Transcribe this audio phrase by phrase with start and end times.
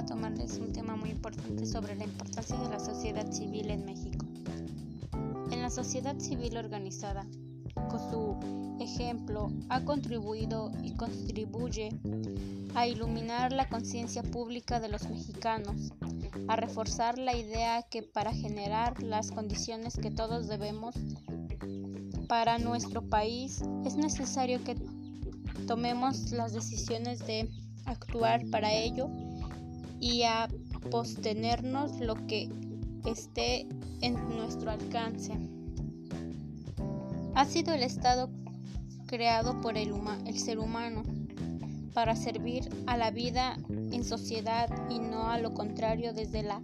[0.00, 4.24] a tomarles un tema muy importante sobre la importancia de la sociedad civil en México.
[5.50, 7.26] En la sociedad civil organizada,
[7.74, 11.90] con su ejemplo, ha contribuido y contribuye
[12.74, 15.92] a iluminar la conciencia pública de los mexicanos,
[16.48, 20.94] a reforzar la idea que para generar las condiciones que todos debemos
[22.28, 24.76] para nuestro país es necesario que
[25.66, 27.50] tomemos las decisiones de
[27.86, 29.08] actuar para ello
[30.00, 30.48] y a
[30.90, 32.48] postenernos lo que
[33.04, 33.66] esté
[34.00, 35.32] en nuestro alcance.
[37.34, 38.30] Ha sido el Estado
[39.06, 39.92] creado por el,
[40.26, 41.02] el ser humano
[41.94, 46.60] para servir a la vida en sociedad y no a lo contrario desde la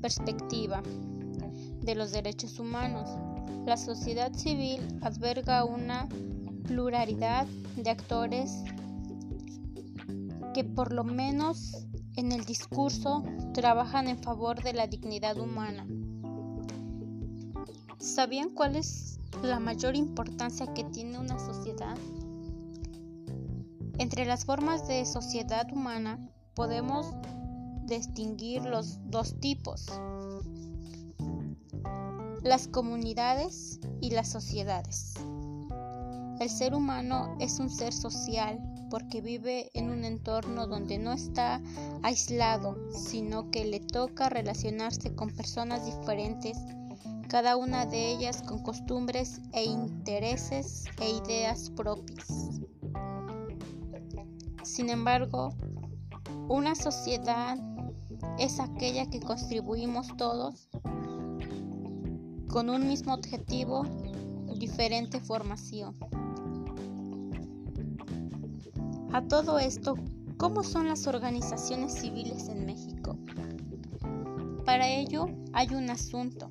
[0.00, 0.82] perspectiva
[1.82, 3.08] de los derechos humanos.
[3.64, 6.08] La sociedad civil alberga una
[6.66, 7.46] pluralidad
[7.76, 8.62] de actores
[10.56, 15.86] que por lo menos en el discurso trabajan en favor de la dignidad humana.
[17.98, 21.98] ¿Sabían cuál es la mayor importancia que tiene una sociedad?
[23.98, 27.12] Entre las formas de sociedad humana podemos
[27.84, 29.84] distinguir los dos tipos,
[32.42, 35.12] las comunidades y las sociedades.
[36.40, 38.58] El ser humano es un ser social
[38.90, 41.60] porque vive en un entorno donde no está
[42.02, 46.58] aislado, sino que le toca relacionarse con personas diferentes,
[47.28, 52.26] cada una de ellas con costumbres e intereses e ideas propias.
[54.62, 55.54] Sin embargo,
[56.48, 57.58] una sociedad
[58.38, 60.68] es aquella que contribuimos todos
[62.48, 63.84] con un mismo objetivo,
[64.58, 65.94] diferente formación.
[69.16, 69.94] A todo esto,
[70.36, 73.16] ¿cómo son las organizaciones civiles en México?
[74.66, 76.50] Para ello hay un asunto,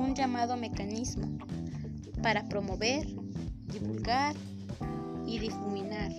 [0.00, 1.38] un llamado mecanismo
[2.20, 3.06] para promover,
[3.66, 4.34] divulgar
[5.28, 6.10] y difuminar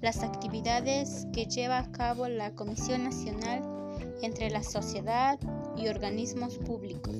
[0.00, 3.62] las actividades que lleva a cabo la Comisión Nacional
[4.22, 5.38] entre la sociedad
[5.76, 7.14] y organismos públicos,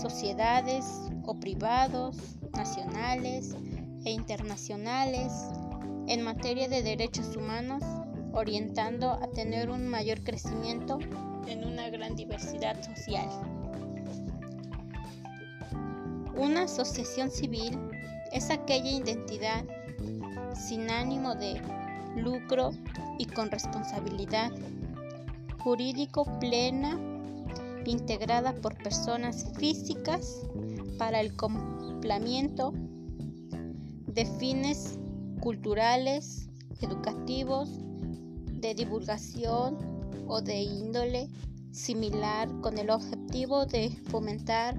[0.00, 0.86] sociedades
[1.26, 2.16] o privados,
[2.54, 3.54] nacionales
[4.06, 5.34] e internacionales,
[6.08, 7.82] en materia de derechos humanos,
[8.32, 10.98] orientando a tener un mayor crecimiento
[11.46, 13.28] en una gran diversidad social.
[16.36, 17.78] Una asociación civil
[18.32, 19.64] es aquella identidad
[20.54, 21.60] sin ánimo de
[22.16, 22.70] lucro
[23.18, 24.52] y con responsabilidad
[25.58, 26.98] jurídico plena,
[27.84, 30.42] integrada por personas físicas
[30.98, 32.72] para el complemento
[34.06, 34.98] de fines
[35.40, 36.48] culturales,
[36.80, 37.70] educativos,
[38.60, 39.78] de divulgación
[40.26, 41.28] o de índole
[41.70, 44.74] similar con el objetivo de fomentar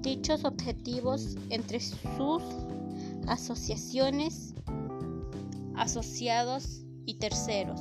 [0.00, 2.42] dichos objetivos entre sus
[3.28, 4.54] asociaciones,
[5.76, 7.80] asociados y terceros.